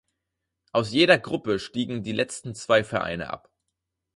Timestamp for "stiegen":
1.59-2.01